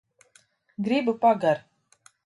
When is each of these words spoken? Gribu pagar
Gribu 0.87 1.13
pagar 1.27 1.65